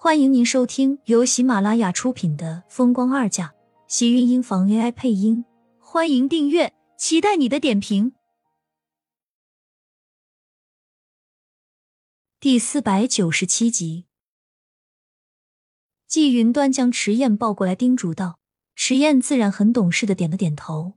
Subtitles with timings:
[0.00, 3.48] 欢迎您收听由喜马拉雅出品的《风光二嫁》，
[3.88, 5.44] 喜运音房 AI 配音。
[5.80, 8.12] 欢迎订阅，期待你的点评。
[12.38, 14.04] 第四百九十七集，
[16.06, 18.38] 季云端将迟燕抱过来，叮嘱道
[18.76, 20.94] ：“迟燕自然很懂事的点了点头。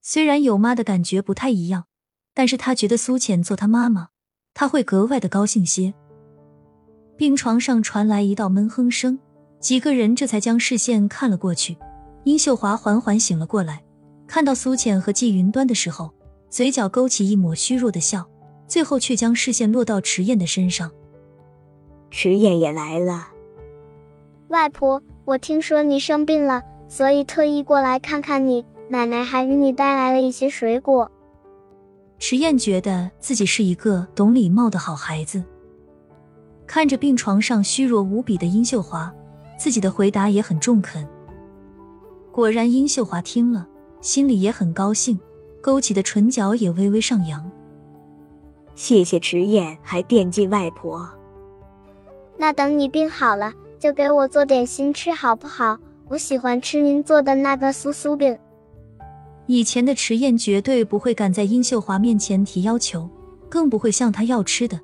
[0.00, 1.84] 虽然有妈的感觉不太一样，
[2.32, 4.08] 但是他觉得苏浅做他妈妈，
[4.54, 5.92] 他会格外的高兴些。”
[7.16, 9.18] 病床上传来一道闷哼声，
[9.60, 11.76] 几个人这才将视线看了过去。
[12.24, 13.84] 殷秀华缓缓醒了过来，
[14.26, 16.10] 看到苏浅和季云端的时候，
[16.50, 18.26] 嘴角勾起一抹虚弱的笑，
[18.66, 20.90] 最后却将视线落到迟燕的身上。
[22.10, 23.28] 迟燕也来了，
[24.48, 28.64] 外婆，我听说你生病了，所以特意过来看看你。
[28.86, 31.10] 奶奶还给你带来了一些水果。
[32.18, 35.42] 迟燕觉得自己是一个懂礼貌的好孩子。
[36.66, 39.12] 看着病床上虚弱无比的殷秀华，
[39.58, 41.06] 自己的回答也很中肯。
[42.32, 43.66] 果然，殷秀华听了，
[44.00, 45.18] 心里也很高兴，
[45.60, 47.50] 勾起的唇角也微微上扬。
[48.74, 51.08] 谢谢迟燕，还惦记外婆。
[52.36, 55.78] 那等你病好了，就给我做点心吃好不好？
[56.08, 58.36] 我喜欢吃您做的那个酥酥饼。
[59.46, 63.08] 以前的迟燕绝对不会敢在殷秀华面前提要求，
[63.48, 64.80] 更不会向她要吃的，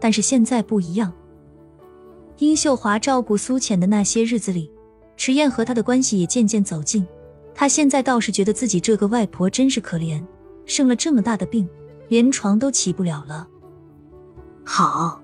[0.00, 1.12] 但是现在不一样。
[2.38, 4.70] 殷秀华照顾苏浅的那些日子里，
[5.16, 7.06] 迟燕和她的关系也渐渐走近。
[7.54, 10.20] 她现在倒是觉得自己这个外婆真是可怜，
[10.66, 11.68] 生了这么大的病，
[12.08, 13.46] 连床都起不了了。
[14.64, 15.22] 好，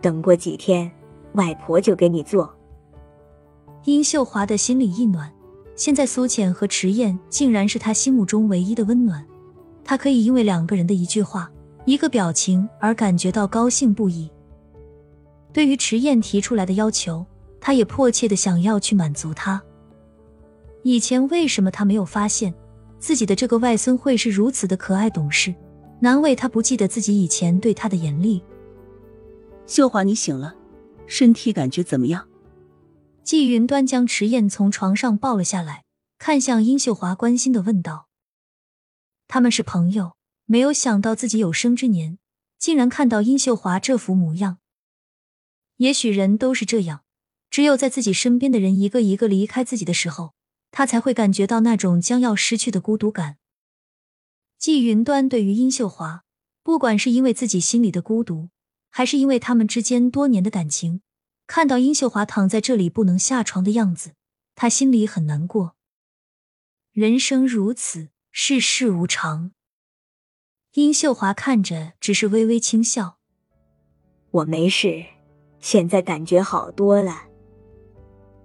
[0.00, 0.90] 等过几天，
[1.34, 2.52] 外婆就给你做。
[3.84, 5.32] 殷秀华的心里一暖，
[5.76, 9.24] 现在苏浅和迟燕竟然是他心目中唯一的温暖，
[9.84, 11.48] 他可以因为两个人的一句话、
[11.84, 14.28] 一个表情而感觉到高兴不已。
[15.52, 17.26] 对于迟燕提出来的要求，
[17.60, 19.62] 他也迫切的想要去满足他。
[20.82, 22.54] 以前为什么他没有发现
[22.98, 25.54] 自己的这个外孙会是如此的可爱懂事？
[26.00, 28.42] 难为他不记得自己以前对他的严厉。
[29.66, 30.54] 秀华，你醒了，
[31.06, 32.26] 身体感觉怎么样？
[33.22, 35.84] 季云端将迟燕从床上抱了下来，
[36.18, 38.08] 看向殷秀华，关心的问道
[39.28, 40.12] ：“他们是朋友，
[40.46, 42.18] 没有想到自己有生之年
[42.58, 44.56] 竟然看到殷秀华这副模样。”
[45.80, 47.04] 也许人都是这样，
[47.48, 50.34] 只有在自己身边的人一个一个离开自己的时候，
[50.70, 53.38] 他才会感觉到那种将要失去的孤独感。
[54.58, 56.24] 季云端对于殷秀华，
[56.62, 58.50] 不管是因为自己心里的孤独，
[58.90, 61.00] 还是因为他们之间多年的感情，
[61.46, 64.12] 看到殷秀华躺在这里不能下床的样子，
[64.54, 65.76] 他心里很难过。
[66.92, 69.52] 人生如此，世事无常。
[70.74, 73.18] 殷秀华看着，只是微微轻笑
[74.30, 75.06] ：“我没事。”
[75.60, 77.22] 现在感觉好多了，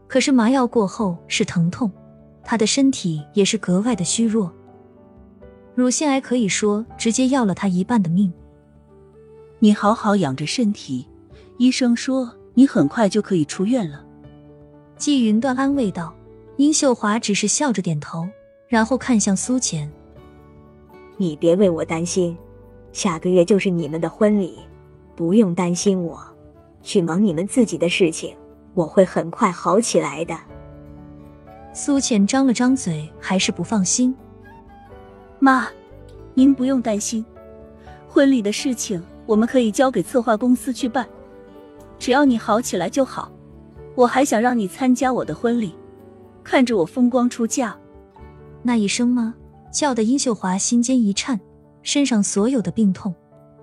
[0.08, 1.92] 可是麻药过后是疼痛，
[2.44, 4.52] 他的身体也是格外的虚弱。
[5.74, 8.32] 乳腺癌可以说直接要了他一半的命。
[9.60, 11.08] 你好好养着身体，
[11.58, 14.06] 医生说你很快就可以出院了。
[14.98, 16.14] 季云端安慰道。
[16.58, 18.26] 殷秀华只是笑着点头，
[18.70, 19.92] 然后看向苏浅
[21.18, 22.38] ：“你别为我担心，
[22.94, 24.60] 下个月就是你们的婚礼，
[25.18, 26.26] 不用担心我。”
[26.86, 28.34] 去忙你们自己的事情，
[28.76, 30.38] 我会很快好起来的。
[31.74, 34.16] 苏浅张了张嘴，还是不放心。
[35.40, 35.68] 妈，
[36.36, 37.26] 您不用担心，
[38.08, 41.06] 婚礼的事情我们可以交给策划公司去办，
[41.98, 43.32] 只要你好起来就好。
[43.96, 45.74] 我还想让你参加我的婚礼，
[46.44, 47.76] 看着我风光出嫁。
[48.62, 49.34] 那一声吗？
[49.72, 51.40] 叫的殷秀华心尖一颤，
[51.82, 53.14] 身上所有的病痛，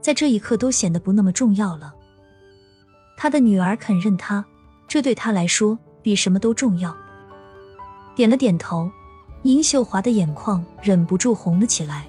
[0.00, 1.94] 在这一刻都显得不那么重要了。
[3.16, 4.44] 他的女儿肯认他，
[4.88, 6.94] 这对他来说比什么都重要。
[8.14, 8.90] 点了点头，
[9.42, 12.06] 殷秀华的眼眶忍不住红了起来。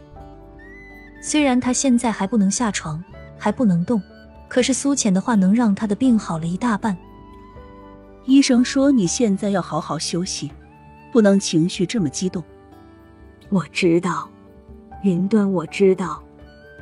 [1.22, 3.02] 虽然他现在还不能下床，
[3.38, 4.02] 还不能动，
[4.50, 6.98] 可是苏浅的话能让他的病好了一大半。
[8.26, 10.52] 医生说你现在要好好休息，
[11.12, 12.44] 不能情绪这么激动。
[13.50, 14.30] 我知道，
[15.04, 16.22] 云端，我知道，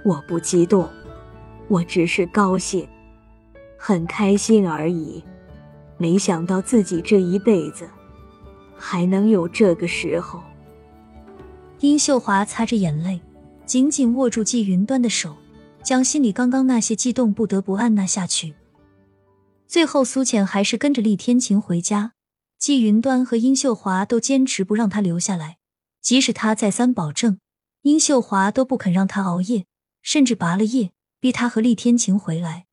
[0.03, 0.89] 我不激动，
[1.67, 2.87] 我只是高兴。
[3.83, 5.23] 很开心而已，
[5.97, 7.89] 没想到自己这一辈子
[8.77, 10.39] 还能有这个时候。
[11.79, 13.19] 殷秀华擦着眼泪，
[13.65, 15.35] 紧紧握住季云端的手，
[15.81, 18.53] 将心里刚刚那些激动不得不按捺下去。
[19.67, 22.13] 最后，苏浅还是跟着厉天晴回家，
[22.59, 25.57] 季云端和殷秀华都坚持不让他留下来，
[26.03, 27.39] 即使他再三保证，
[27.81, 29.65] 殷秀华都不肯让他熬夜，
[30.03, 32.67] 甚至拔了夜，逼他和厉天晴回来。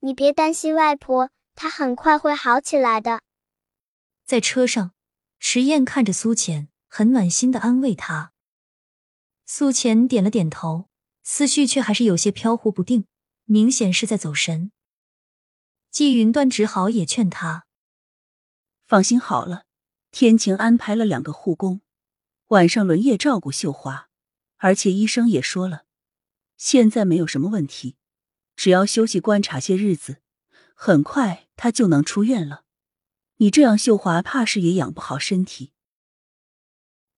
[0.00, 3.20] 你别担心，外婆，她很快会好起来的。
[4.24, 4.92] 在车上，
[5.40, 8.32] 迟燕看着苏浅，很暖心的安慰她。
[9.44, 10.88] 苏浅点了点头，
[11.24, 13.06] 思绪却还是有些飘忽不定，
[13.44, 14.70] 明显是在走神。
[15.90, 17.64] 季云端只好也劝他
[18.86, 19.64] 放心好了，
[20.10, 21.80] 天晴安排了两个护工，
[22.48, 24.08] 晚上轮夜照顾秀华，
[24.58, 25.86] 而且医生也说了，
[26.56, 27.96] 现在没有什么问题，
[28.58, 30.20] 只要休息观察些日子，
[30.74, 32.64] 很快他就能出院了。
[33.36, 35.72] 你这样，秀华怕是也养不好身体。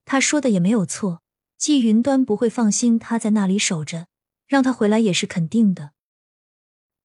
[0.04, 1.22] 他说的也没有错，
[1.56, 4.08] 季云端不会放心他在那里守着，
[4.46, 5.92] 让他回来也是肯定的。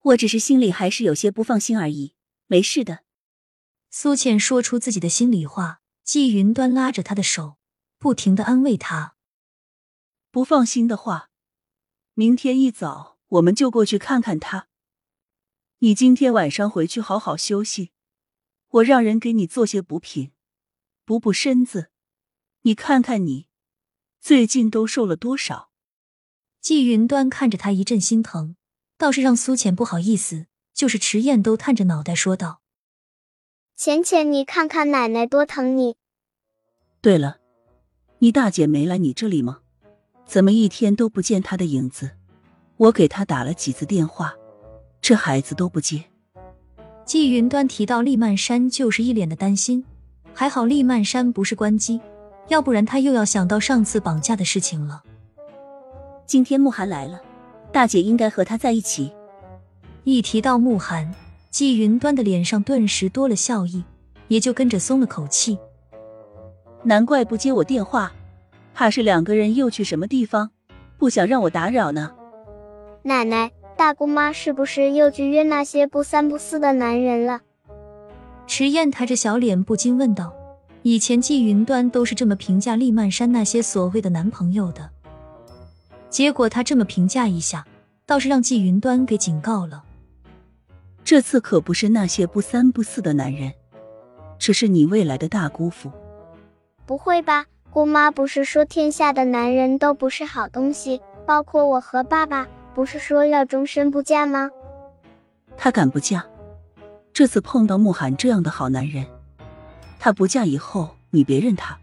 [0.01, 2.15] 我只是心里还是有些不放心而已，
[2.47, 3.05] 没事的。
[3.89, 7.55] 苏倩说出自己的心里话，季云端拉着她的手，
[7.97, 9.15] 不停的安慰她。
[10.29, 11.29] 不放心的话，
[12.13, 14.67] 明天一早我们就过去看看他。
[15.79, 17.91] 你今天晚上回去好好休息，
[18.69, 20.31] 我让人给你做些补品，
[21.03, 21.89] 补补身子。
[22.61, 23.47] 你看看你，
[24.21, 25.69] 最近都瘦了多少？
[26.61, 28.55] 季云端看着他一阵心疼。
[28.97, 32.61] 倒是让苏浅不好意思，就是迟燕都探着脑袋说道
[33.75, 35.97] ：“浅浅，你看看奶奶多疼你。
[37.01, 37.41] 对了，
[38.19, 39.59] 你大姐没来你这里吗？
[40.25, 42.17] 怎么一天都不见她的影子？
[42.77, 44.33] 我给他打了几次电话，
[45.01, 46.03] 这孩子都不接。”
[47.05, 49.85] 季云端提到厉曼山，就是一脸的担心。
[50.33, 52.01] 还好厉曼山不是关机，
[52.47, 55.03] 要不然他又要想到上次绑架的事情了。
[56.25, 57.21] 今天慕寒来了。
[57.71, 59.11] 大姐应该和他在一起。
[60.05, 61.13] 一提到慕寒，
[61.49, 63.83] 季云端的脸上顿时多了笑意，
[64.29, 65.57] 也就跟着松了口气。
[66.83, 68.13] 难怪不接我电话，
[68.73, 70.51] 怕是两个人又去什么地方，
[70.97, 72.15] 不想让我打扰呢。
[73.07, 77.41] 奶奶，大姑妈是不是又去约那些不三不四的男人了？
[78.47, 80.33] 迟燕抬着小脸不禁问道。
[80.81, 84.89] 以前季云端都是这么评价厉曼山那些所谓的男朋友的。
[86.09, 87.63] 结果他这么评价一下，
[88.07, 89.83] 倒是让季云端给警告了。
[91.03, 93.53] 这次可不是那些不三不四的男人，
[94.39, 95.91] 只是你未来的大姑父。
[96.87, 104.51] 不会吧，姑妈不是说天下的男人都不是好东西，包括我和爸爸，不是说要终身不嫁吗？
[105.55, 106.25] 她敢不嫁？
[107.13, 109.05] 这次碰到慕寒这样的好男人，
[109.97, 111.79] 她不嫁以后，你别认他。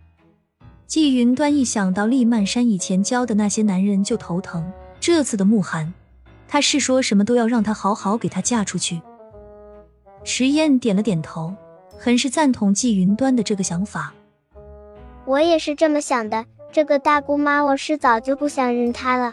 [0.87, 4.71] 季云端一想到厉曼山以前教的那些男人就头疼。
[5.01, 5.95] 这次的慕寒，
[6.47, 9.01] 他是说什么都要让他好好给他嫁出去。
[10.23, 11.55] 迟燕点了点头，
[11.99, 14.13] 很是赞同季云端的这个想法。
[15.25, 16.45] 我也是这么想的。
[16.71, 19.33] 这个大姑妈，我是早就不想认她了。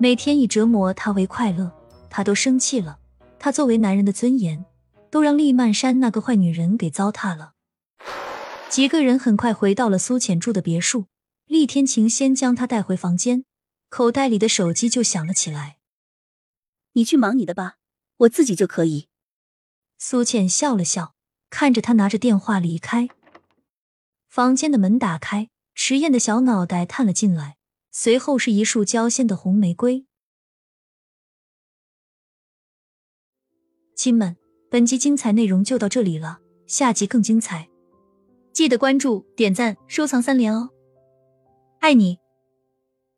[0.00, 1.72] 每天以折磨她为快乐，
[2.08, 2.98] 她都生气了。
[3.38, 4.64] 她作为男人的尊严，
[5.10, 7.54] 都让厉曼山那个坏女人给糟蹋了。
[8.68, 11.06] 几个人很快回到了苏浅住的别墅。
[11.46, 13.44] 厉天晴先将他带回房间，
[13.88, 15.78] 口袋里的手机就响了起来。
[16.92, 17.76] 你去忙你的吧，
[18.18, 19.08] 我自己就可以。
[19.96, 21.14] 苏浅笑了笑，
[21.48, 23.08] 看着他拿着电话离开。
[24.28, 27.56] 房间的门打开，迟燕的小脑袋探了进来，
[27.90, 30.06] 随后是一束娇鲜的红玫瑰。
[33.94, 34.36] 亲们，
[34.70, 37.68] 本集精彩内容就到这里了，下集更精彩。
[38.52, 40.70] 记得关注、点赞、收藏三连哦，
[41.80, 42.18] 爱你！